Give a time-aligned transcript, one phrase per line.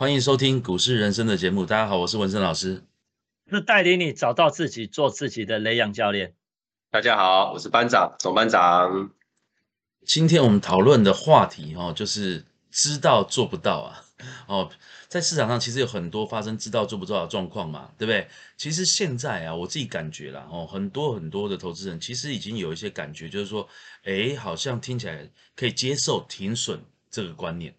[0.00, 1.66] 欢迎收听股市人生的节目。
[1.66, 2.82] 大家好，我是文森老师，
[3.50, 6.32] 是带领你找到自己、做自己的雷阳教练。
[6.90, 9.10] 大家好，我是班长总班长。
[10.06, 14.02] 今天我们讨论的话题哦，就是知道做不到啊。
[14.46, 14.70] 哦，
[15.06, 18.26] 在市场上其实有很多发生知道做不到的状况嘛，对不对？
[18.56, 23.68] 其实现在啊，我自己感觉啦，哦，很多很多的投资人其实已经有一些感觉，就是说，
[24.04, 27.74] 哎，好像听起来可以接受停损这个观念，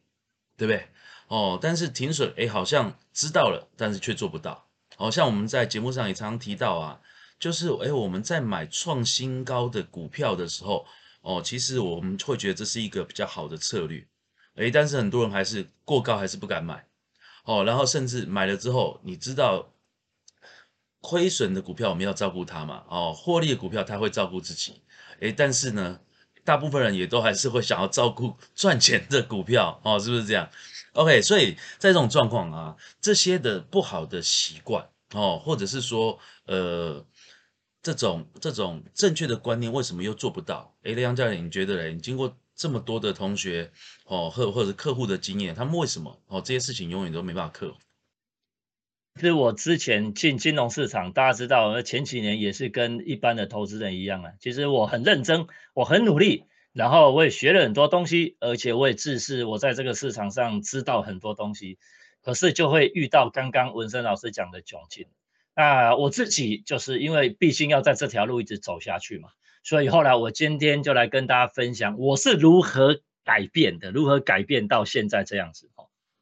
[0.56, 0.88] 对不对？
[1.32, 4.68] 哦，但是停损，哎，好像知道了，但是却做不到。
[4.98, 7.00] 好像我们在节目上也常常提到啊，
[7.40, 10.86] 就是哎，我们在买创新高的股票的时候，
[11.22, 14.06] 哦，其实我们会觉得这是一个比较好的策略。
[14.56, 16.86] 诶，但是很多人还是过高，还是不敢买，
[17.46, 19.74] 哦，然后甚至买了之后，你知道
[21.00, 24.82] 亏损的股票我们要照顾它嘛，哦，获利的股票它会照顾自己，
[25.22, 26.02] 诶，但是呢，
[26.44, 30.50] 大部分人也都还是会想要照顾赚钱的股票， 哦，是不是这样
[30.94, 37.06] ？OK，所以在这种状况啊，这些的不好的习惯，哦，或者是说，呃，
[37.82, 40.74] 这种这种正确的观念，为什么又做不到？
[40.84, 41.94] 诶，梁教练，你觉得嘞？
[41.94, 42.36] 你经过？
[42.54, 43.72] 这么多的同学
[44.06, 47.76] 哦，或或者客户的经验，他们为什么哦这些事情永远都没办法克服？
[49.20, 54.32] 是我之前进金融市场，大家知道，前几年也是跟一般的投资人一样啊。
[54.40, 61.78] 其实我很认真，我很努力，然后我也学了很多东西，而且我也自视我在这个市场上知道很多东西。
[62.24, 65.08] 可是就会遇到刚刚文生老师讲的窘境。
[65.56, 69.30] 那我自己就是因为毕竟要在这条路一直走下去嘛。
[69.64, 75.70] 所以后来我今天就来跟大家分享我是如何改变的，如何改变到现在这样子。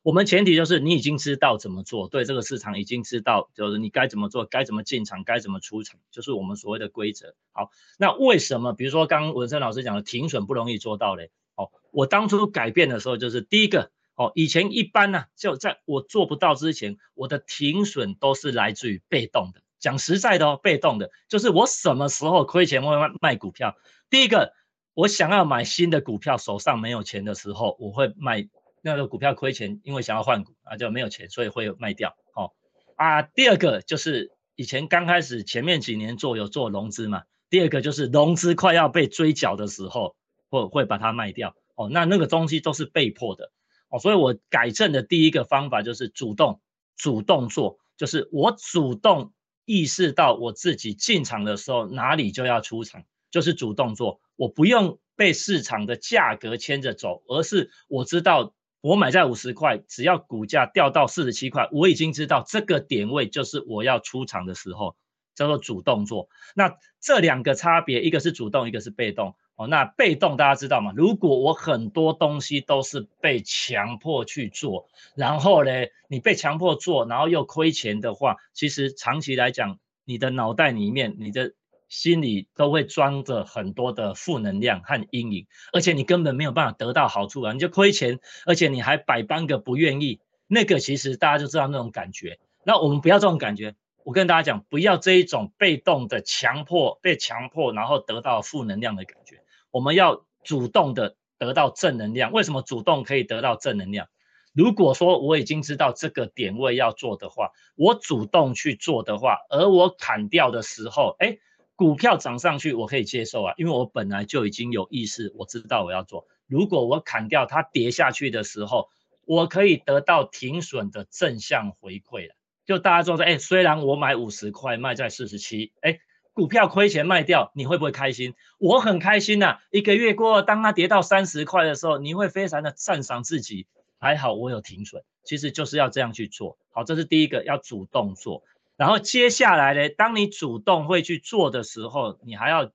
[0.02, 7.36] 我们前提就是你已经知道怎么做，对这个市场已经知道，就是你该怎么做，该怎么进场，该怎么出场，就是我们所谓的规则。
[7.52, 11.32] 好，那为什么比如说刚文生老师讲的停损不容易做到嘞？
[11.56, 19.62] 哦，我当初改变的时候就是第一个哦，以前一般呢就在我做不到之前，我的停损都是来自于被动的。
[19.80, 23.76] 讲实在的哦，被动的，就是我什么时候亏钱会卖卖股票。
[24.10, 24.54] 第一个，
[24.94, 28.48] 我想要买新的股票，手上没有钱的时候，我会卖
[28.82, 32.16] 那个股票亏钱，因为想要换股啊，就没有钱，所以会卖掉。
[32.34, 32.54] 好
[32.96, 40.16] 啊，第二个就是以前刚开始前面几年做有做融资嘛，第二个就是融资快要被追缴的时候，
[40.50, 41.56] 会会把它卖掉。
[41.76, 43.52] 哦，那那个东西都是被迫的。
[43.90, 46.62] 哦，所以我改正的第一个方法就是主动
[46.98, 49.34] 主动做，就是我主动。
[49.72, 64.96] 意识到我自己进场的时候哪里就要出场，就是主动做，我不用被市场的价格牵着走，而是我知道我买在五十块，只要股价掉到四十七块，我已经知道这个点位就是我要出场的时候，
[65.36, 66.30] 叫做主动做。
[66.56, 69.36] 那这两个差别，一个是主动，一个是被动。
[69.56, 70.94] 哦，那被动大家知道吗？
[70.96, 74.88] 如果我很多东西都是被强迫去做，
[75.18, 75.72] 然后呢，
[76.08, 81.52] 你被强迫做，然后又亏钱的话，其实长期来讲，你的脑袋里面、你的
[81.90, 87.52] 心里都会装着很多的负能量和阴影，而且你根本没有办法得到好处啊！
[87.52, 92.40] 你就亏钱，而且你还百般个不愿意，那个其实大家就知道那种感觉。
[92.64, 93.76] 那我们不要这种感觉。
[94.06, 99.44] 我跟大家讲，不要这一种被动的强迫、被强迫，然后得到负能量的感觉。
[99.72, 102.32] 我们要主动的得到正能量。
[102.32, 104.08] 为什么主动可以得到正能量？
[104.54, 111.38] 如果说我已经知道这个点位要做的话，我主动去做的话，而我砍掉的时候，哎，
[111.80, 116.28] 股票涨上去我可以接受啊，因为我本来就已经有意识，我知道我要做。
[116.46, 118.90] 如果我砍掉它跌下去的时候，
[119.26, 122.36] 我可以得到停损的正向回馈了。
[122.66, 126.02] 就大家说说，哎，虽然我买五十块卖在四十七，哎。
[126.34, 128.34] 股票亏钱卖掉，你会不会开心？
[128.60, 129.58] 我很开心呐！
[129.72, 133.68] 一个月过，当它跌到三十块的时候，你会非常的赞赏自己。
[133.98, 136.86] 还好我有停损，其实就是要这样去做好。
[136.86, 138.44] 这是第一个，要主动做。
[138.80, 142.72] 然后接下来呢，当你主动会去做的时候，你还要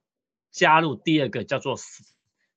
[0.51, 1.77] 加入第二个，叫做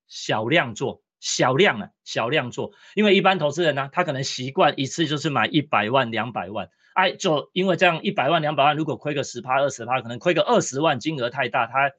[0.05, 2.73] 小量做，小量啊，小量做。
[2.93, 6.69] 因为一般投资人呢，他可能习惯一次就是买一百万、两百万。
[6.93, 11.93] 哎，就因为这样一百万两百万，如果亏个十趴二十趴，可能亏个二十万，金额太大，他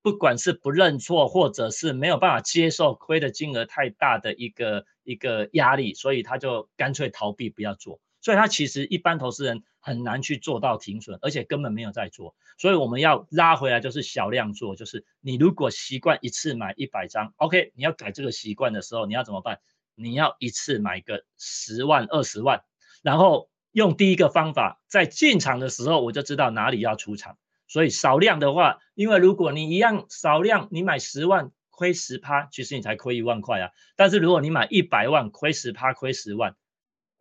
[0.00, 7.98] 不管是不认错，或者是没有办法接受亏的金额太大的一个一个压力，所以他就干脆逃避不要做。
[8.24, 12.34] 所以他其实一般投资人很难去做到停损，而且根本没有在做。
[12.58, 19.60] 所以我们要拉回来，就是小量做，就是你如果习惯一次买一百张，OK，你要改这个习惯的时候，你要怎么办？
[19.94, 22.64] 你要一次买个十万二十万，
[23.02, 23.48] 然后。
[23.74, 33.70] 用第一个方法，在进场的时候我就知道哪里要出场，所以少量的话，因为如果你一样少量，你买十万亏十趴，其实你才亏一万块啊。
[33.96, 36.54] 但是如果你买一百万亏十趴亏十万，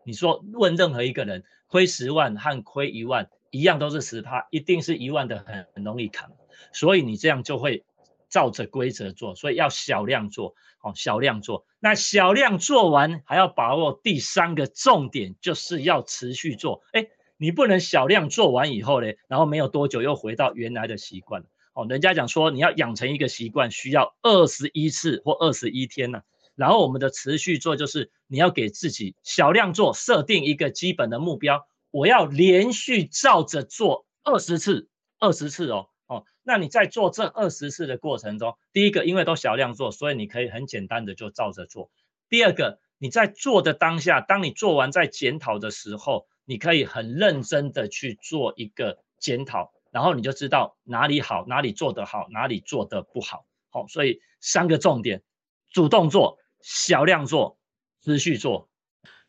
[0.05, 6.31] 你说问任何一个人，亏十万和亏一万一样都是十趴，一定是一万的很很容易扛，
[6.71, 7.83] 所以你这样就会
[8.29, 11.65] 照着规则做，所以要小量做，哦，小量做。
[11.79, 16.81] 那小量做完还要把握第三个重点，就是要持续做。
[16.93, 17.07] 哎，
[17.37, 21.43] 你不能小量做完以后呢，然后没有多久又回到原来的习惯。
[21.73, 26.21] 哦，人家讲说你要养成一个习惯需要二十一次或二十一天呢。
[26.55, 34.89] 然后我们的持续做就是你要给自己小量做，设定一个基本的目标，我要连续照着做二十次，
[35.19, 35.87] 二十次哦。
[36.05, 41.89] 哦那你在做这二十次的过程中，第一个，因为都小量做，所以你可以很简单的就照着做。
[42.29, 53.45] 第二个，你在做的当下，当你做完在检讨的时候，你可以很认真的去做一个检讨，然后你就知道哪里好，哪里做得好，哪里做得不好。
[53.69, 55.23] 好，所以三个重点：
[55.71, 57.59] 主动做、小量做、
[58.03, 58.69] 持续做。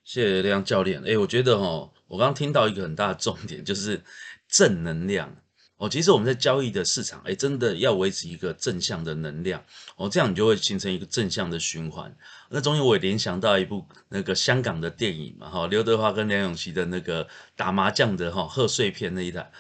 [0.05, 1.03] 谢谢亮教练。
[1.05, 4.03] 哎，我觉得哦，我刚刚听到一个很大的重点，就是
[4.49, 5.37] 正能量。
[5.77, 9.63] 哦，其实我们在交易的市场，哎，真的要维持一个正向的能量，
[9.97, 12.17] 哦，这样你就会形成一个正向的循环。
[12.49, 17.27] 那中间我也联想到一部那个香港的电影嘛，哈，刘德华跟梁咏琪的那个
[17.57, 19.51] 打麻将的哈贺岁片那一台，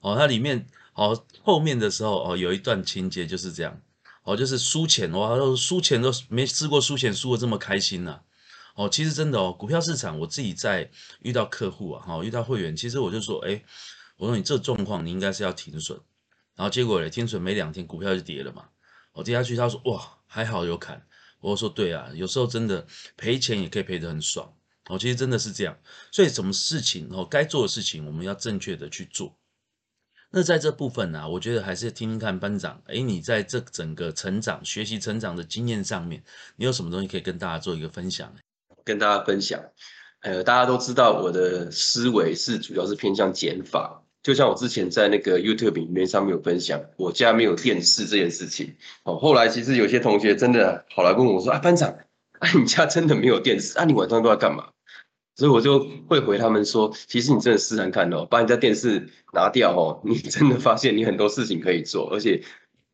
[0.00, 3.80] 哦，它里面哦后面的时候哦有一段情节就是这样，
[4.22, 8.20] 哦，就是输钱哇，输钱都没试过输钱输的这么开心呐，
[8.74, 10.90] 哦，其实真的哦，股票市场我自己在
[11.20, 13.62] 遇到客户啊，哈，遇到会员，其实我就说，哎。
[14.18, 15.98] 我说你这状况，你应该是要停损，
[16.54, 18.66] 然后结果嘞，停损没两天，股票就跌了嘛。
[19.14, 21.04] 我跌下去，他说哇，还好有砍。
[21.40, 22.86] 我说对啊，有时候真的
[23.16, 24.54] 赔钱也可以赔得很爽。
[24.86, 25.76] 哦，其实真的是这样。
[26.12, 29.34] 所以什么事情哦，该做的事情我们要正确的去做。
[30.34, 36.22] 那在这部分呢，我觉得还是听听看班长，哎，你在这整个成长、学习、成长的经验上面，
[36.56, 38.32] 你有什么东西可以跟大家做一个分享？
[38.82, 39.62] 跟大家分享，
[40.22, 44.02] 呃，大家都知道我的思维是主要是偏向减法。
[44.22, 48.74] 就像我之前在那个 YouTube 里面上面有分享，我家没有电视这件事情。
[49.02, 51.90] 哦，后来其实有些同学真的跑来问我说：“啊，班长，
[52.38, 53.76] 啊，你家真的没有电视？
[53.78, 54.70] 啊，你晚上都要干嘛？”
[55.34, 62.42] 所以我就会回他们说：“其实你真的试试看哦，把你家电视拿掉哦， 你真的发现你很多事情可以做，而且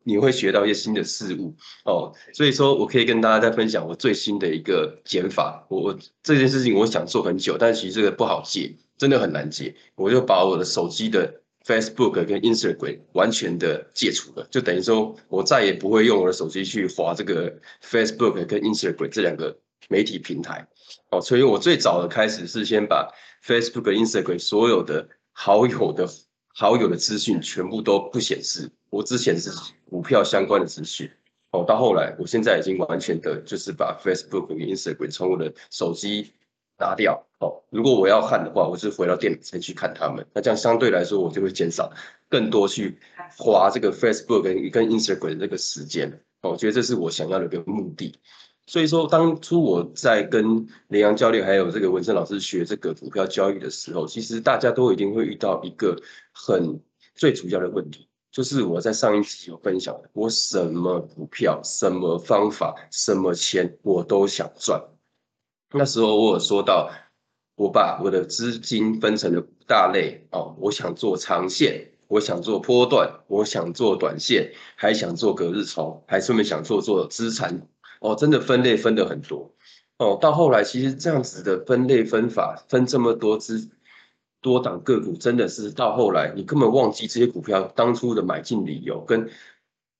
[0.03, 1.55] 你会学到一些新的事物
[1.85, 5.65] 哦。”所以说我可以跟大家再分享我最新的一个减法。
[5.69, 8.75] 我我这件事情我想做很久，但其实这个不好戒。
[8.97, 17.49] 真的很难戒，我就把我的手机的 Facebook 跟 Instagram 完全的戒除了，就等于说我再也不会用我的手机去划这个
[17.81, 19.57] Facebook 跟 Instagram 这两个
[19.87, 20.67] 媒体平台。
[21.11, 23.11] 哦，所以我最早的开始是先把
[23.45, 26.07] Facebook 跟 Instagram 所有的好友的
[26.53, 29.51] 好友的资讯全部都不显示，我只显示
[29.89, 31.09] 股票相关的资讯。
[31.51, 36.33] 哦，到后来我现在已经完全的就是把 Facebook 跟 Instagram 从我的手机。
[36.81, 40.25] 拿掉哦，如果我要看的话，我是回到电脑才去看他们。
[40.33, 41.91] 那这样相对来说，我就会减少
[42.29, 42.97] 更多去
[43.37, 46.09] 花这个 Facebook 跟跟 Instagram 这个时间。
[46.39, 48.17] 哦，我觉得这是我想要的一个目的。
[48.69, 55.99] 所以说，当初我在跟林阳教练还有这个文生老师学这个股票交易的时候，其实大家都一定会遇到一个
[56.31, 56.79] 很
[57.15, 64.79] 最主要的问题，就是我在上一集有分享，我什么股票、什么方法、什么钱，我都想赚。
[65.71, 66.91] 那时候我有说到，
[67.55, 77.67] 我把我的资金分成了五大类哦，我想做长线，我想做波段，我想做短线，还想做隔日冲，还顺便想做做资产
[77.99, 79.53] 哦，真的分类分的很多
[79.97, 80.17] 哦。
[80.19, 83.69] 到后来其实这样子的分类分法，分这么多只
[84.41, 89.29] 多档个股，真的是到后来你根本忘记这些股票当初的买进理由跟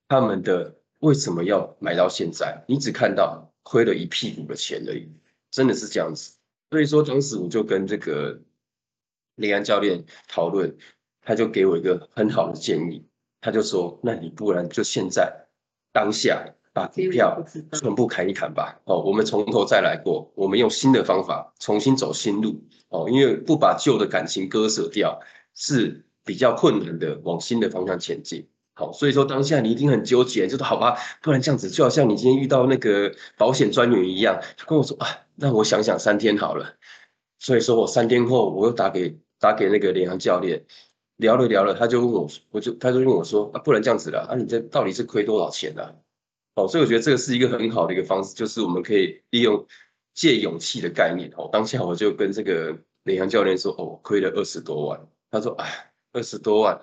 [0.07, 5.11] 他们的为什么要买到现在，你只看到亏了一屁股的钱而已。
[5.51, 6.35] 真的是这样子，
[6.69, 8.39] 所以说当时我就跟这个
[9.33, 10.77] 李安教练讨论，
[11.23, 13.03] 他就给我一个很好的建议，
[13.41, 15.47] 他就说：那你不然就现在
[15.91, 16.45] 当下
[16.79, 17.43] 把股票
[17.73, 18.79] 全部砍一砍吧。
[18.85, 22.61] 哦，我们从头再来过，我们用新的方法重新走新路。
[22.89, 25.19] 哦，因为不把旧的感情割舍掉
[25.53, 28.47] 是比较困难的，往新的方向前进。
[28.73, 35.07] 好，所以说当下你一定很纠结，就说好吧，不然这样子就好像你今天遇到那个保险专员一样，他跟我说啊。
[35.35, 36.65] 那我想想三天好了，
[37.39, 40.65] 所以说我三天后我又打给打给那个联航教练，
[41.17, 45.83] 聊了聊了，他就问我，我就他就问我说啊，不然这样子了啊，你这到底是亏多少钱呢？
[46.59, 49.65] 哦，所以我觉得这个是一个很好的一个方式，就是我们可以利用
[50.13, 51.31] 借勇气的概念。
[51.37, 54.99] 哦，当下我就跟这个联航教练说，哦，亏了二十多万。
[55.31, 56.79] 他说，哎，二十多万。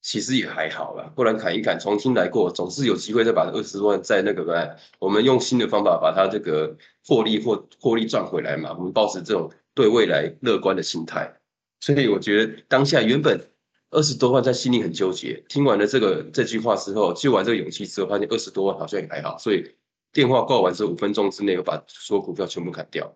[0.00, 4.76] 其实也还好啦，不然砍一砍，重新来过，总是有机会再把二十万再那个。
[5.00, 8.72] 我们用新的方法把它这个获利或获利赚回来嘛。
[8.78, 11.40] 我们保持这种对未来乐观的心态。
[11.80, 13.40] 所以我觉得当下原本
[13.90, 19.74] 二十多万在心里很纠结，听完了这个这句话之后，就完这个勇气之后，发现二十多万好像也还好，所以
[20.12, 23.14] 电话挂完之后五分钟之内，我把所有股票全部砍掉。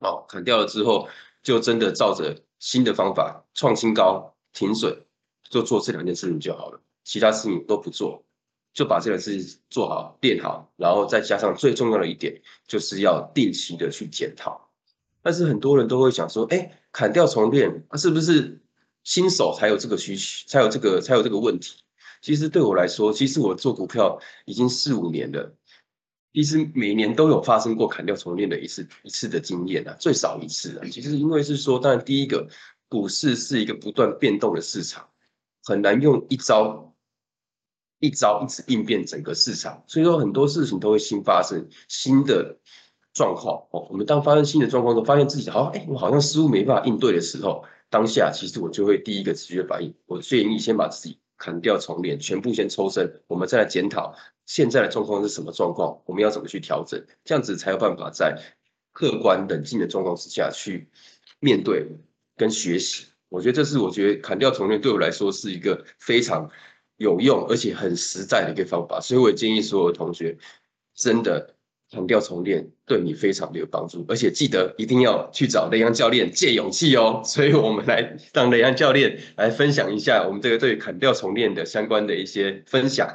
[0.00, 1.08] 好，砍掉了之后，
[1.42, 5.04] 就真的照着新的方法创新高、停损，
[5.48, 8.24] 就做这两件事情就好了，其他事情都不做，
[8.72, 14.68] 就把这件事情做好、练好，然后再加上最重要的一点，就是要定期的去检讨。
[15.22, 18.60] 但是很多人都会想说，哎，砍掉重练，那是不是
[19.08, 21.78] 新手才有这个需求，才有这个才有这个问题？
[22.20, 25.50] 其实对我来说，其实我做股票已经四五年了。
[26.34, 30.84] 其实每年都有发生过砍掉重练的一次一次的经验啊，最少一次啊。
[30.92, 32.46] 其实因为是说，当然第一个，
[32.86, 35.08] 股市是一个不断变动的市场，
[35.64, 36.94] 很难用一招
[38.00, 42.58] 一招一直应变整个市场，所以说很多事情都会新发生新的
[43.14, 43.88] 状况哦。
[43.90, 54.14] 我们当发生新的状况时候，发现自己好像哎，我好像似乎没办法应对的时候，当下其实我就会第一个直觉反应，我建议先把自己砍掉重练，全部先抽身，我们再来检讨。
[54.46, 56.02] 现在的状况是什么状况？
[56.06, 57.04] 我们要怎么去调整？
[57.24, 58.40] 这样子才有办法在
[58.92, 60.88] 客观冷静的状况之下去
[61.38, 61.86] 面对
[62.36, 63.06] 跟学习。
[63.28, 66.50] 我觉得这是我觉得砍掉重练对我来说是一个非常
[66.96, 69.00] 有用而且很实在的一个方法。
[69.02, 70.38] 所以我也建议所有的同学
[70.94, 71.54] 真的
[71.90, 74.04] 砍掉重练对你非常的有帮助。
[74.08, 77.22] 而且记得一定要去找雷阳教练借勇气哦。
[77.24, 83.08] 所以我们来让雷阳教练来分享一下我们这个对砍掉重练的相关的一些分享。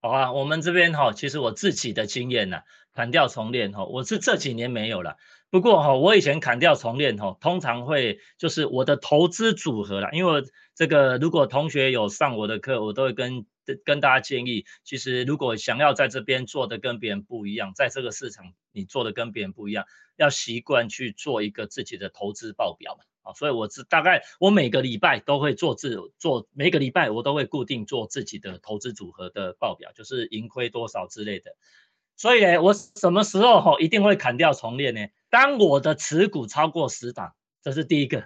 [0.00, 2.58] 好啊，我们这边哈，其实我自己的经验呢，
[2.94, 5.16] 砍掉重练哈，我是这几年没有了。
[5.50, 10.44] 不过哈，我以前砍掉重练哈，通常会就是我的投资组合啦，因为
[10.76, 13.44] 这个如果同学有上我的课，我都会跟
[13.74, 19.84] 跟大家建议，其实如果想要在这边做的跟别人不一样，在这个市场你做的跟别人不一样，
[20.16, 23.34] 要习惯去做一个自己的投资报表嘛啊。
[23.34, 31.52] 所以我是大概我每个礼拜都会做自做，每个礼拜我都会固定做自己的投资组合的报表，就是盈亏多少之类的。
[32.16, 35.06] 所以呢，我什么时候哈一定会砍掉重练呢？
[35.30, 38.22] 当我的持股超过十档，这是第一个；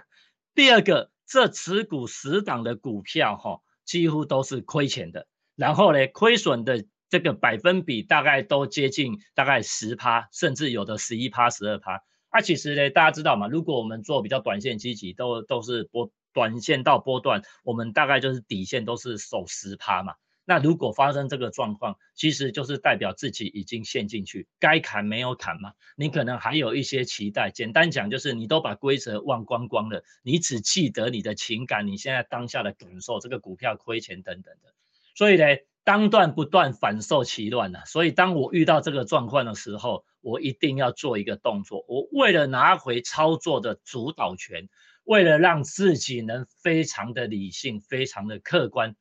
[0.55, 12.03] 第二个，这持股十档的股票哈几乎都是亏钱的，然后呢亏损的这个百分比大概都接近大概十趴，甚至有的十一趴、十二趴。
[12.31, 13.47] 那其实呢，大家知道嘛？
[13.47, 20.15] 如果我们做比较短线积极，都都是波短线到波段，我们大概就是底线都是守十趴嘛。
[20.45, 25.73] 那如果发生这个状况，其实就是代表自己已经陷进去，该砍没有砍嘛。
[25.95, 34.73] 你可能还有一些期待，简单讲就是你都把规则忘光光了，你只记得你的情感，你现在当下的感受，这个股票亏钱等等的。
[35.13, 35.45] 所以呢。
[35.85, 37.81] 当断不断，反受其乱呐。
[37.85, 41.83] 所以当我遇到这个状况的时候，我一定要做一个动作。
[41.89, 44.69] 我为了拿回操作的主导权，
[45.03, 48.95] 为了让自己能非常的理性、非常的客观，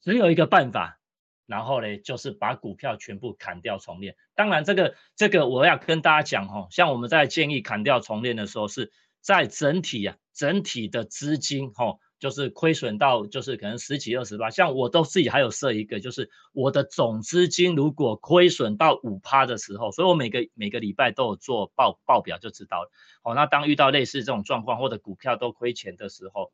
[0.00, 0.98] 只有一个办法，
[1.44, 4.16] 然后呢，就是把股票全部砍掉重练。
[4.34, 11.98] 当然，这个这个我要跟大家讲哈，像我们在建议砍掉重练的时候，是在整体啊，整体的资金哈。
[12.24, 22.90] 就是亏损到就是可能十几二十吧，像我都自己还有设一个，就是我的总资金如果亏损到五趴的时候，所以我每个每个礼拜都有做报报表就知道了。
[23.22, 26.50] 好，那当遇到类似这种状况或者股票都亏钱的时候，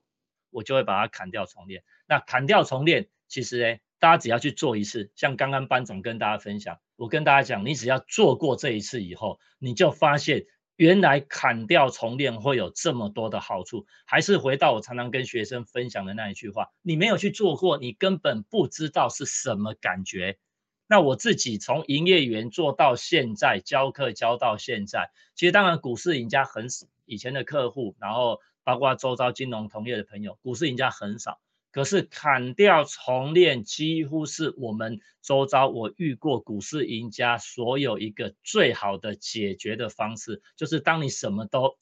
[0.51, 1.85] 我就会把它砍掉重练。
[2.09, 10.47] 那砍掉重练，其实呢，大家只要去做一次，像刚刚班长跟大家分享，我跟大家讲，你只要做过这一次以后，你就发现。
[10.81, 20.39] 原来砍掉重练会有这么多的好处，还是回到我常常跟学生分享的那一句话：你没有去做过，你根本不知道是什么感觉。
[20.87, 31.43] 那我自己从营业员做到现在，教课教到现在，其实当然股市赢家很少，以前的客户，然后包括周遭金融同业的朋友，股市赢家很少。
[31.73, 41.77] 可是砍掉重练几乎是我们周遭我遇过股市赢家所有一个最好的解决的方式，就是当你什么都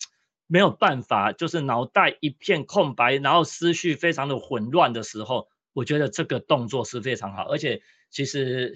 [0.47, 7.49] 没有办法，就是脑袋一片空白，然后思绪非常的混乱的时候，我觉得这个动作是非常好。
[7.49, 8.75] 而且其实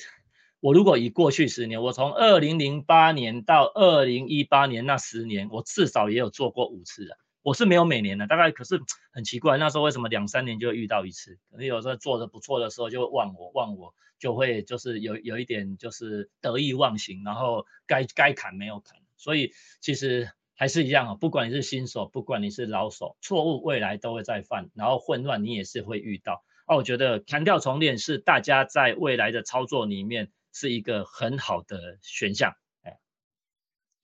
[0.60, 7.18] 我如果以过去十年，我从二零零八年到二零一八年那十年，我至少也有做过五次的。
[7.42, 8.80] 我是没有每年的，大概可是
[9.12, 11.38] 很奇怪，那时候为什么两三年就遇到一次？
[11.50, 18.96] 可能有时候做的不错的时候就会忘我，忘我就会就是有有一点就是得意忘形，然后该该砍没有砍。
[19.16, 26.44] 所以其实还是一样啊，不管你是新手，不管你是老手，错误未来都会再犯，然后混乱你也是会遇到。
[26.68, 32.54] 哦，我觉得砍掉重练是大家在未来的操作里面是一个很好的选项。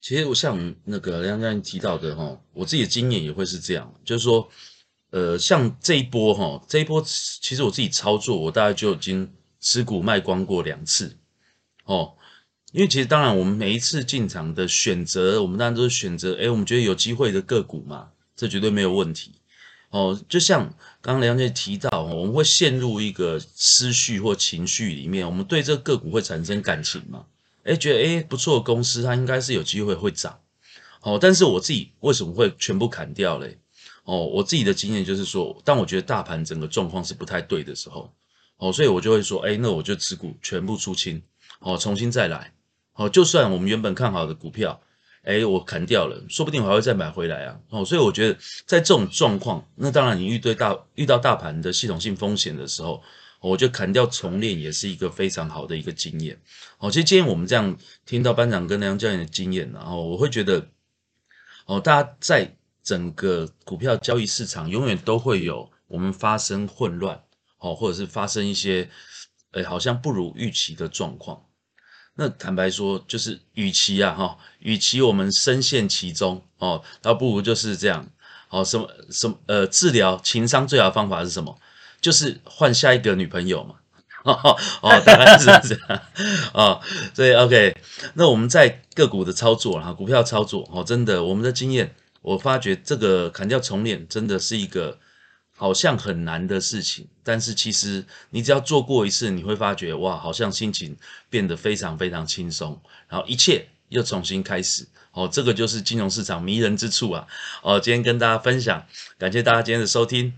[0.01, 4.49] 其实我像那个梁教练提到的哈，我自己的经验也会是这样，就是说，
[5.09, 9.29] 呃，像这一波哈，这一波其实我自己操作，我大概就已经
[9.59, 11.17] 持股卖光过两次，
[11.83, 12.13] 哦，
[12.71, 19.33] 因为其实当然我们每一次进场的选择，我们当然都是选择，哎，我们觉得有机会的个股嘛，这绝对没有问题，
[19.89, 20.63] 哦，就像
[21.01, 27.25] 刚刚梁教练提到，我们会陷入一个思绪或情绪里面，我们对这个个股会产生感情嘛。
[27.69, 30.39] 哎，觉得哎不错的公司，它应该是有机会会涨，
[31.01, 33.59] 哦，但是我自己为什么会全部砍掉嘞？
[34.05, 38.11] 哦，我自己的经验就是说，当我觉得大盘整个状况是不太对的时候，
[38.57, 41.21] 哦，所以我就会说，哎，那我就持股全部出清，
[41.59, 42.51] 哦，重新再来，
[42.95, 44.81] 哦，就算我们原本看好的股票，
[45.21, 48.35] 哎，我砍掉了，说不定我还会再买回来啊，哦，所以我觉得
[48.65, 53.03] 在这种状况，那当然你遇对大遇到大盘的系统性风险的时候。
[53.41, 56.39] 我觉得砍掉重练也是一个非常好的一个经验。
[56.77, 60.67] 哦，其实今天我们这样听到班长跟梁教练的经验，然后我会觉得，
[61.65, 67.21] 哦，大家在整个股票交易市场永远都会有我们发生混乱，
[67.59, 68.89] 哦，或者是发生一些，
[69.51, 71.41] 哎，好像不如预期的状况。
[72.15, 78.09] 那坦白说，就是与其啊，哈，与其我们深陷其中，哦，倒不如就是这样。
[78.49, 81.57] 哦，什么什么呃，治疗情商最好的方法是什么？
[82.01, 83.75] 就是换下一个女朋友嘛，
[84.23, 86.01] 哦，大概是这样
[86.53, 86.81] 哦，
[87.13, 87.75] 所以 OK，
[88.13, 94.97] 那我们在个股的操作哈，股票操作哦，真的我们的经验，我发觉这个砍掉重练真的是一个
[95.55, 100.95] 好像很难的事情，但是其实你只要做过一次，你会发觉哇，好像心情
[101.29, 107.27] 变得非常非常轻松，然后一切又重新开始哦，这个就是金融市场迷人之处啊！
[107.63, 108.85] 哦，今天跟大家分享，
[109.17, 110.33] 感谢大家今天的收听，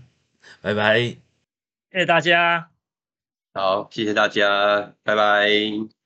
[0.60, 1.31] 拜拜。
[1.92, 2.70] 谢谢大家，
[3.52, 6.01] 好，谢谢大家，拜拜。